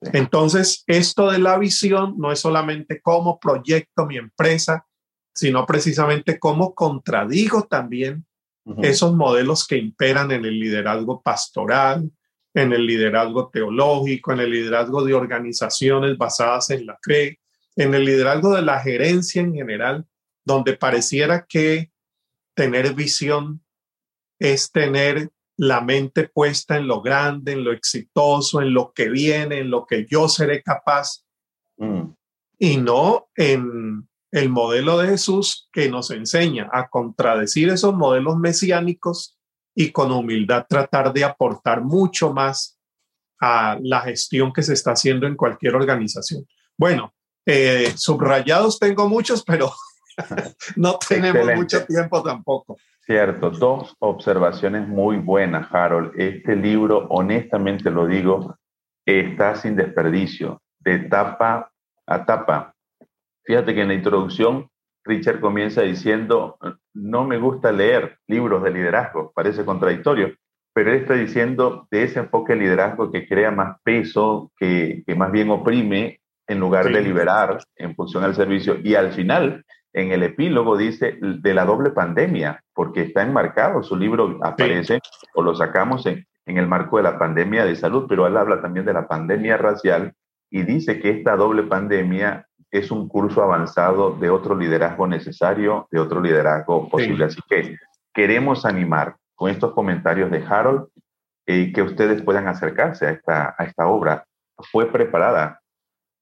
Entonces, 0.00 0.84
esto 0.86 1.30
de 1.30 1.38
la 1.38 1.58
visión 1.58 2.14
no 2.18 2.30
es 2.30 2.40
solamente 2.40 3.00
cómo 3.00 3.38
proyecto 3.38 4.06
mi 4.06 4.18
empresa, 4.18 4.86
sino 5.34 5.66
precisamente 5.66 6.38
cómo 6.38 6.74
contradigo 6.74 7.64
también 7.64 8.26
esos 8.82 9.14
modelos 9.14 9.66
que 9.66 9.76
imperan 9.76 10.32
en 10.32 10.44
el 10.44 10.58
liderazgo 10.58 11.22
pastoral, 11.22 12.10
en 12.52 12.72
el 12.72 12.86
liderazgo 12.86 13.48
teológico, 13.50 14.32
en 14.32 14.40
el 14.40 14.50
liderazgo 14.50 15.04
de 15.04 15.14
organizaciones 15.14 16.18
basadas 16.18 16.70
en 16.70 16.86
la 16.86 16.98
fe, 17.02 17.38
en 17.76 17.94
el 17.94 18.04
liderazgo 18.04 18.54
de 18.54 18.62
la 18.62 18.80
gerencia 18.80 19.42
en 19.42 19.54
general, 19.54 20.04
donde 20.44 20.74
pareciera 20.74 21.46
que 21.46 21.92
tener 22.54 22.94
visión 22.94 23.62
es 24.38 24.72
tener 24.72 25.30
la 25.58 25.80
mente 25.80 26.28
puesta 26.28 26.76
en 26.76 26.86
lo 26.86 27.00
grande, 27.00 27.52
en 27.52 27.64
lo 27.64 27.72
exitoso, 27.72 28.60
en 28.60 28.74
lo 28.74 28.92
que 28.92 29.08
viene, 29.08 29.60
en 29.60 29.70
lo 29.70 29.86
que 29.86 30.06
yo 30.08 30.28
seré 30.28 30.62
capaz, 30.62 31.24
mm. 31.78 32.02
y 32.58 32.76
no 32.76 33.28
en 33.34 34.06
el 34.30 34.48
modelo 34.48 34.98
de 34.98 35.08
Jesús 35.08 35.68
que 35.72 35.88
nos 35.88 36.10
enseña 36.10 36.68
a 36.72 36.88
contradecir 36.88 37.70
esos 37.70 37.94
modelos 37.94 38.36
mesiánicos 38.36 39.38
y 39.74 39.92
con 39.92 40.10
humildad 40.12 40.66
tratar 40.68 41.12
de 41.12 41.24
aportar 41.24 41.82
mucho 41.82 42.32
más 42.32 42.78
a 43.40 43.78
la 43.82 44.00
gestión 44.00 44.52
que 44.52 44.62
se 44.62 44.72
está 44.72 44.92
haciendo 44.92 45.26
en 45.26 45.36
cualquier 45.36 45.74
organización. 45.74 46.46
Bueno, 46.76 47.14
eh, 47.44 47.92
subrayados 47.96 48.78
tengo 48.78 49.08
muchos, 49.08 49.44
pero 49.44 49.72
no 50.76 50.98
tenemos 50.98 51.46
mucho 51.54 51.84
tiempo 51.84 52.22
tampoco. 52.22 52.78
Cierto, 53.06 53.50
dos 53.50 53.94
observaciones 54.00 54.88
muy 54.88 55.18
buenas, 55.18 55.72
Harold. 55.72 56.10
Este 56.16 56.56
libro, 56.56 57.06
honestamente 57.10 57.88
lo 57.88 58.04
digo, 58.04 58.56
está 59.04 59.54
sin 59.54 59.76
desperdicio, 59.76 60.60
de 60.80 60.98
tapa 60.98 61.70
a 62.04 62.26
tapa. 62.26 62.74
Fíjate 63.44 63.76
que 63.76 63.82
en 63.82 63.88
la 63.88 63.94
introducción 63.94 64.68
Richard 65.04 65.38
comienza 65.38 65.82
diciendo, 65.82 66.58
no 66.94 67.24
me 67.24 67.38
gusta 67.38 67.70
leer 67.70 68.18
libros 68.26 68.64
de 68.64 68.72
liderazgo, 68.72 69.30
parece 69.32 69.64
contradictorio, 69.64 70.34
pero 70.74 70.90
él 70.90 71.02
está 71.02 71.14
diciendo 71.14 71.86
de 71.92 72.02
ese 72.02 72.18
enfoque 72.18 72.54
de 72.54 72.58
liderazgo 72.58 73.12
que 73.12 73.28
crea 73.28 73.52
más 73.52 73.76
peso, 73.84 74.50
que, 74.58 75.04
que 75.06 75.14
más 75.14 75.30
bien 75.30 75.50
oprime 75.50 76.18
en 76.48 76.58
lugar 76.58 76.86
de 76.86 77.00
liberar 77.00 77.62
en 77.76 77.94
función 77.94 78.24
al 78.24 78.34
servicio. 78.34 78.78
Y 78.82 78.96
al 78.96 79.12
final 79.12 79.64
en 79.96 80.12
el 80.12 80.22
epílogo 80.22 80.76
dice 80.76 81.16
de 81.20 81.54
la 81.54 81.64
doble 81.64 81.90
pandemia, 81.90 82.62
porque 82.74 83.00
está 83.00 83.22
enmarcado, 83.22 83.82
su 83.82 83.96
libro 83.96 84.38
aparece 84.42 85.00
o 85.34 85.42
lo 85.42 85.56
sacamos 85.56 86.04
en, 86.04 86.26
en 86.44 86.58
el 86.58 86.68
marco 86.68 86.98
de 86.98 87.02
la 87.02 87.18
pandemia 87.18 87.64
de 87.64 87.76
salud, 87.76 88.04
pero 88.06 88.26
él 88.26 88.36
habla 88.36 88.60
también 88.60 88.84
de 88.84 88.92
la 88.92 89.08
pandemia 89.08 89.56
racial 89.56 90.12
y 90.50 90.64
dice 90.64 91.00
que 91.00 91.08
esta 91.08 91.34
doble 91.34 91.62
pandemia 91.62 92.46
es 92.70 92.90
un 92.90 93.08
curso 93.08 93.42
avanzado 93.42 94.10
de 94.12 94.28
otro 94.28 94.54
liderazgo 94.54 95.06
necesario, 95.06 95.88
de 95.90 95.98
otro 95.98 96.20
liderazgo 96.20 96.90
posible. 96.90 97.24
Así 97.24 97.40
que 97.48 97.76
queremos 98.12 98.66
animar 98.66 99.16
con 99.34 99.50
estos 99.50 99.72
comentarios 99.72 100.30
de 100.30 100.44
Harold 100.46 100.88
eh, 101.46 101.72
que 101.72 101.80
ustedes 101.80 102.20
puedan 102.20 102.48
acercarse 102.48 103.06
a 103.06 103.10
esta, 103.12 103.54
a 103.56 103.64
esta 103.64 103.86
obra. 103.86 104.26
Fue 104.70 104.92
preparada 104.92 105.62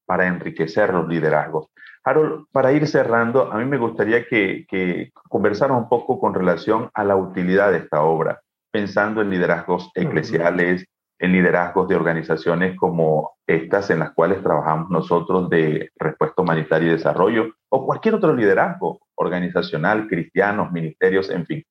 para 0.06 0.28
enriquecer 0.28 0.94
los 0.94 1.08
liderazgos. 1.08 1.66
Harold, 2.04 2.46
para 2.52 2.72
ir 2.72 2.86
cerrando, 2.86 3.50
a 3.50 3.58
mí 3.58 3.64
me 3.64 3.78
gustaría 3.78 4.26
que, 4.26 4.66
que 4.68 5.10
conversara 5.28 5.72
un 5.72 5.88
poco 5.88 6.20
con 6.20 6.34
relación 6.34 6.90
a 6.92 7.02
la 7.02 7.16
utilidad 7.16 7.72
de 7.72 7.78
esta 7.78 8.02
obra, 8.02 8.42
pensando 8.70 9.22
en 9.22 9.30
liderazgos 9.30 9.90
eclesiales, 9.94 10.84
en 11.18 11.32
liderazgos 11.32 11.88
de 11.88 11.96
organizaciones 11.96 12.76
como 12.76 13.36
estas 13.46 13.88
en 13.90 14.00
las 14.00 14.12
cuales 14.12 14.42
trabajamos 14.42 14.90
nosotros 14.90 15.48
de 15.48 15.90
respuesta 15.96 16.42
humanitaria 16.42 16.88
y 16.88 16.92
desarrollo, 16.92 17.54
o 17.70 17.86
cualquier 17.86 18.16
otro 18.16 18.34
liderazgo 18.34 19.00
organizacional, 19.14 20.06
cristianos, 20.06 20.72
ministerios, 20.72 21.30
en 21.30 21.46
fin. 21.46 21.64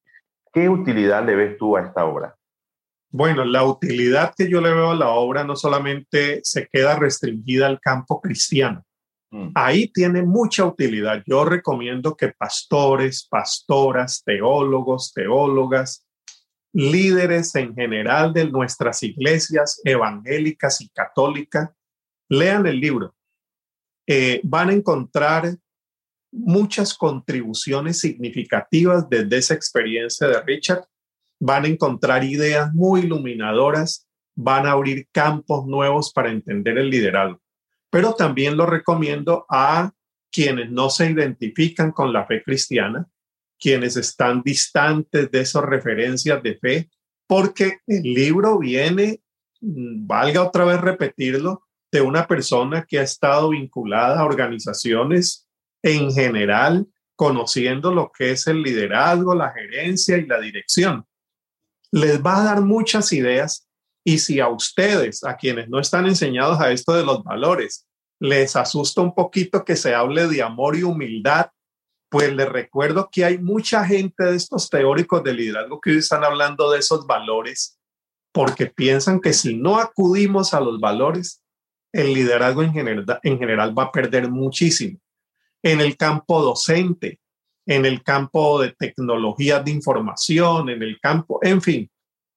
¿Qué 0.51 0.69
utilidad 0.69 1.25
le 1.25 1.35
ves 1.35 1.57
tú 1.57 1.77
a 1.77 1.81
esta 1.81 2.05
obra? 2.05 2.35
Bueno, 3.09 3.45
la 3.45 3.63
utilidad 3.63 4.33
que 4.35 4.49
yo 4.49 4.59
le 4.59 4.73
veo 4.73 4.91
a 4.91 4.95
la 4.95 5.09
obra 5.09 5.43
no 5.43 5.55
solamente 5.55 6.39
se 6.43 6.67
queda 6.67 6.97
restringida 6.97 7.67
al 7.67 7.79
campo 7.79 8.19
cristiano, 8.19 8.83
Mm. 9.33 9.49
Ahí 9.55 9.87
tiene 9.87 10.21
mucha 10.21 10.63
utilidad. 10.63 11.23
Yo 11.25 11.43
recomiendo 11.43 12.15
que 12.15 12.29
pastores, 12.29 13.27
pastoras, 13.27 14.23
teólogos, 14.23 15.11
teólogas, 15.11 16.05
líderes 16.71 17.55
en 17.55 17.73
general 17.73 18.31
de 18.31 18.47
nuestras 18.47 19.01
iglesias 19.01 19.81
evangélicas 19.83 20.81
y 20.81 20.89
católicas 20.89 21.71
lean 22.29 22.67
el 22.67 22.79
libro. 22.79 23.15
Eh, 24.05 24.39
van 24.43 24.69
a 24.69 24.73
encontrar 24.73 25.55
muchas 26.31 26.93
contribuciones 26.93 27.99
significativas 27.99 29.09
desde 29.09 29.37
esa 29.37 29.55
experiencia 29.55 30.27
de 30.27 30.41
Richard. 30.41 30.85
Van 31.39 31.65
a 31.65 31.69
encontrar 31.69 32.23
ideas 32.23 32.71
muy 32.75 33.01
iluminadoras, 33.01 34.07
van 34.35 34.67
a 34.67 34.71
abrir 34.73 35.07
campos 35.11 35.65
nuevos 35.65 36.13
para 36.13 36.29
entender 36.29 36.77
el 36.77 36.91
liderazgo 36.91 37.42
pero 37.93 38.15
también 38.15 38.57
lo 38.57 38.65
recomiendo 38.65 39.45
a 39.47 39.93
quienes 40.31 40.71
no 40.71 40.89
se 40.89 41.11
identifican 41.11 41.91
con 41.91 42.11
la 42.11 42.25
fe 42.25 42.41
cristiana, 42.41 43.07
quienes 43.59 43.97
están 43.97 44.41
distantes 44.41 45.29
de 45.29 45.41
esas 45.41 45.63
referencias 45.63 46.41
de 46.41 46.57
fe, 46.57 46.89
porque 47.27 47.81
el 47.85 48.01
libro 48.01 48.57
viene, 48.57 49.21
mm, 49.61 50.07
valga 50.07 50.41
otra 50.41 50.65
vez 50.65 50.81
repetirlo, 50.81 51.67
de 51.91 52.01
una 52.01 52.25
persona 52.25 52.83
que 52.83 52.97
ha 52.97 53.03
estado 53.03 53.49
vinculada 53.49 54.21
a 54.21 54.25
organizaciones 54.25 55.47
en 55.83 56.11
general, 56.11 56.87
conociendo 57.15 57.93
lo 57.93 58.11
que 58.11 58.31
es 58.31 58.47
el 58.47 58.63
liderazgo, 58.63 59.35
la 59.35 59.51
gerencia 59.51 60.17
y 60.17 60.25
la 60.25 60.41
dirección. 60.41 61.05
Les 61.91 62.19
va 62.23 62.41
a 62.41 62.43
dar 62.43 62.61
muchas 62.61 63.13
ideas 63.13 63.69
y 64.03 64.19
si 64.19 64.39
a 64.39 64.49
ustedes, 64.49 65.23
a 65.23 65.35
quienes 65.37 65.69
no 65.69 65.79
están 65.79 66.05
enseñados 66.05 66.59
a 66.59 66.71
esto 66.71 66.93
de 66.93 67.05
los 67.05 67.23
valores, 67.23 67.87
les 68.19 68.55
asusta 68.55 69.01
un 69.01 69.13
poquito 69.13 69.63
que 69.63 69.75
se 69.75 69.93
hable 69.95 70.27
de 70.27 70.41
amor 70.41 70.75
y 70.75 70.83
humildad, 70.83 71.47
pues 72.09 72.33
les 72.33 72.47
recuerdo 72.47 73.09
que 73.11 73.25
hay 73.25 73.37
mucha 73.37 73.85
gente 73.85 74.25
de 74.25 74.35
estos 74.35 74.69
teóricos 74.69 75.23
de 75.23 75.33
liderazgo 75.33 75.81
que 75.81 75.91
hoy 75.91 75.97
están 75.97 76.23
hablando 76.23 76.69
de 76.71 76.79
esos 76.79 77.07
valores 77.07 77.79
porque 78.33 78.65
piensan 78.65 79.21
que 79.21 79.31
si 79.31 79.55
no 79.55 79.77
acudimos 79.77 80.53
a 80.53 80.59
los 80.59 80.79
valores, 80.79 81.43
el 81.93 82.13
liderazgo 82.13 82.63
en 82.63 82.73
general, 82.73 83.19
en 83.21 83.37
general 83.37 83.77
va 83.77 83.83
a 83.83 83.91
perder 83.91 84.29
muchísimo. 84.29 84.99
En 85.61 85.79
el 85.79 85.95
campo 85.95 86.41
docente, 86.41 87.19
en 87.65 87.85
el 87.85 88.03
campo 88.03 88.59
de 88.59 88.71
tecnologías 88.71 89.63
de 89.63 89.71
información, 89.71 90.69
en 90.69 90.81
el 90.81 90.99
campo, 90.99 91.39
en 91.43 91.61
fin, 91.61 91.89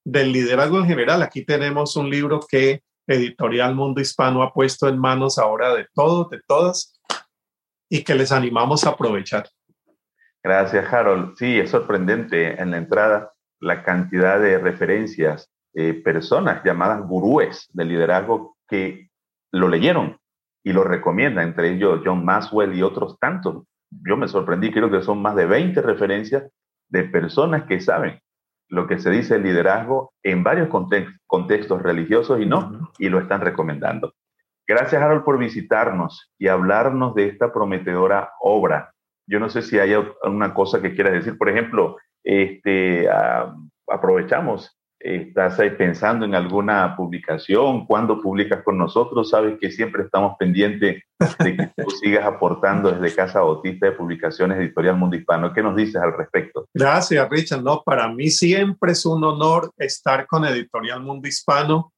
del 0.07 0.31
liderazgo 0.31 0.79
en 0.79 0.87
general. 0.87 1.21
Aquí 1.23 1.45
tenemos 1.45 1.97
un 1.97 2.09
libro 2.09 2.39
que 2.49 2.83
Editorial 3.09 3.75
Mundo 3.75 4.01
Hispano 4.01 4.43
ha 4.43 4.53
puesto 4.53 4.89
en 4.89 4.99
manos 4.99 5.37
ahora 5.37 5.75
de 5.75 5.87
todos, 5.93 6.31
de 6.31 6.41
todas, 6.47 7.01
y 7.91 8.05
que 8.05 8.15
les 8.15 8.31
animamos 8.31 8.85
a 8.85 8.91
aprovechar. 8.91 9.49
Gracias, 10.45 10.93
Harold. 10.93 11.35
Sí, 11.37 11.59
es 11.59 11.71
sorprendente 11.71 12.61
en 12.61 12.71
la 12.71 12.77
entrada 12.77 13.33
la 13.59 13.83
cantidad 13.83 14.39
de 14.39 14.59
referencias, 14.59 15.51
eh, 15.75 15.95
personas 15.95 16.63
llamadas 16.65 17.03
gurúes 17.03 17.69
del 17.73 17.89
liderazgo 17.89 18.57
que 18.69 19.09
lo 19.51 19.69
leyeron 19.69 20.21
y 20.63 20.73
lo 20.73 20.85
recomiendan, 20.85 21.49
entre 21.49 21.73
ellos 21.73 22.03
John 22.05 22.25
Maxwell 22.25 22.75
y 22.75 22.83
otros 22.83 23.19
tantos. 23.19 23.65
Yo 23.91 24.17
me 24.17 24.29
sorprendí, 24.29 24.71
creo 24.71 24.89
que 24.89 25.03
son 25.03 25.21
más 25.21 25.35
de 25.35 25.47
20 25.47 25.83
referencias 25.83 26.45
de 26.89 27.03
personas 27.05 27.65
que 27.65 27.81
saben 27.81 28.21
lo 28.69 28.87
que 28.87 28.99
se 28.99 29.11
dice 29.11 29.37
el 29.37 29.43
liderazgo 29.43 30.13
en 30.23 30.43
varios 30.43 30.69
contextos 31.27 31.83
religiosos 31.83 32.41
y 32.41 32.47
no, 32.47 32.93
y 32.99 33.09
lo 33.09 33.21
están 33.21 33.41
recomendando. 33.41 34.15
Gracias, 34.67 35.01
Harold, 35.01 35.23
por 35.25 35.39
visitarnos 35.39 36.33
y 36.39 36.49
hablarnos 36.49 37.15
de 37.15 37.29
esta 37.29 37.53
prometedora 37.53 38.33
obra. 38.41 38.93
Yo 39.29 39.39
no 39.39 39.49
sé 39.49 39.63
si 39.63 39.79
hay 39.79 39.93
alguna 39.93 40.55
cosa 40.55 40.83
que 40.83 40.95
quieras 40.95 41.13
decir. 41.13 41.39
Por 41.39 41.49
ejemplo, 41.49 41.97
este, 42.25 43.09
ah, 43.09 43.55
aprovechamos 43.89 44.76
¿Estás 44.99 45.61
pensando 45.77 46.25
en 46.25 46.35
alguna 46.35 46.97
publicación? 46.97 47.87
¿Cuándo 47.87 48.21
publicas 48.21 48.63
con 48.63 48.79
nosotros? 48.79 49.29
Sabes 49.29 49.59
que 49.61 49.71
siempre 49.71 50.05
estamos 50.05 50.37
pendientes 50.39 51.03
de 51.39 51.57
que 51.57 51.71
tú 51.77 51.91
sigas 52.03 52.25
aportando 52.25 52.91
desde 52.91 53.15
Casa 53.15 53.41
Bautista 53.41 53.87
de 53.87 53.93
Publicaciones 53.93 54.59
Editorial 54.59 54.97
Mundo 54.97 55.17
Hispano. 55.17 55.53
¿Qué 55.53 55.63
nos 55.63 55.77
dices 55.77 55.97
al 55.97 56.17
respecto? 56.17 56.67
Gracias, 56.73 57.29
Richard. 57.29 57.63
No, 57.63 57.83
para 57.85 58.09
mí 58.09 58.31
siempre 58.31 58.93
es 58.93 59.05
un 59.05 59.23
honor 59.23 59.71
estar 59.77 60.27
con 60.27 60.47
Editorial 60.47 61.03
Mundo 61.03 61.29
Hispano 61.29 61.93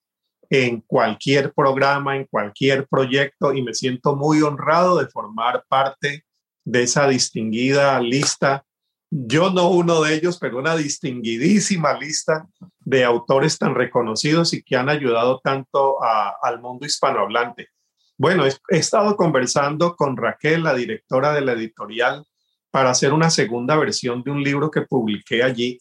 en 0.51 0.81
cualquier 0.81 1.53
programa, 1.53 2.17
en 2.17 2.25
cualquier 2.25 2.87
proyecto 2.89 3.53
y 3.53 3.63
me 3.63 3.75
siento 3.75 4.17
muy 4.17 4.43
honrado 4.43 4.99
de 4.99 5.07
formar 5.07 5.63
parte 5.69 6.25
de 6.65 6.83
esa 6.83 7.07
distinguida 7.07 8.01
lista 8.01 8.65
yo 9.11 9.51
no 9.51 9.71
uno 9.71 10.03
de 10.03 10.15
ellos, 10.15 10.39
pero 10.39 10.59
una 10.59 10.77
distinguidísima 10.77 11.99
lista 11.99 12.47
de 12.81 13.05
autores 13.05 13.59
tan 13.59 13.75
reconocidos 13.75 14.53
y 14.53 14.63
que 14.63 14.77
han 14.77 14.89
ayudado 14.89 15.41
tanto 15.43 15.97
al 16.03 16.61
mundo 16.61 16.85
hispanohablante. 16.87 17.69
Bueno, 18.19 18.45
he, 18.45 18.53
estado 18.71 19.17
conversando 19.17 19.97
con 19.97 20.17
Raquel, 20.17 20.65
la 20.65 20.75
directora 20.75 21.33
de 21.33 21.41
la 21.41 21.53
editorial, 21.53 22.25
para 22.71 22.91
hacer 22.91 23.13
una 23.13 23.31
segunda 23.31 23.77
versión 23.77 24.23
de 24.23 24.31
un 24.31 24.43
libro 24.43 24.71
que 24.71 24.83
publiqué 24.83 25.43
allí 25.43 25.79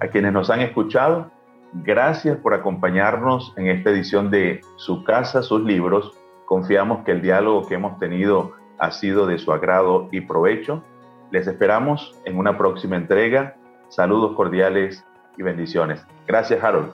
A 0.00 0.06
quienes 0.08 0.32
nos 0.32 0.50
han 0.50 0.60
escuchado, 0.60 1.30
gracias 1.72 2.36
por 2.38 2.54
acompañarnos 2.54 3.52
en 3.56 3.68
esta 3.68 3.90
edición 3.90 4.30
de 4.30 4.60
Su 4.76 5.04
casa, 5.04 5.42
sus 5.42 5.62
libros 5.62 6.18
Confiamos 6.48 7.04
que 7.04 7.12
el 7.12 7.20
diálogo 7.20 7.68
que 7.68 7.74
hemos 7.74 7.98
tenido 7.98 8.52
ha 8.78 8.90
sido 8.90 9.26
de 9.26 9.38
su 9.38 9.52
agrado 9.52 10.08
y 10.12 10.22
provecho. 10.22 10.82
Les 11.30 11.46
esperamos 11.46 12.16
en 12.24 12.38
una 12.38 12.56
próxima 12.56 12.96
entrega. 12.96 13.54
Saludos 13.90 14.34
cordiales 14.34 15.04
y 15.36 15.42
bendiciones. 15.42 16.00
Gracias, 16.26 16.64
Harold. 16.64 16.92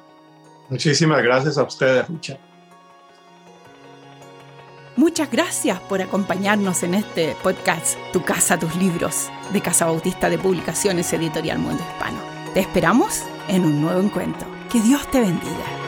Muchísimas 0.69 1.23
gracias 1.23 1.57
a 1.57 1.63
ustedes, 1.63 2.09
Richard. 2.09 2.41
Muchas 4.97 5.31
gracias 5.31 5.79
por 5.83 6.03
acompañarnos 6.03 6.83
en 6.83 6.95
este 6.95 7.37
podcast 7.41 7.97
Tu 8.13 8.23
casa, 8.23 8.59
tus 8.59 8.75
libros 8.75 9.31
de 9.53 9.61
Casa 9.61 9.87
Bautista 9.87 10.29
de 10.31 10.39
Publicaciones 10.39 11.13
Editorial 11.13 11.61
Mundo 11.61 11.81
Hispano. 11.93 12.19
Te 12.55 12.61
esperamos 12.61 13.23
en 13.47 13.65
un 13.65 13.81
nuevo 13.81 14.01
encuentro. 14.01 14.49
Que 14.73 14.81
Dios 14.81 15.09
te 15.13 15.21
bendiga. 15.21 15.84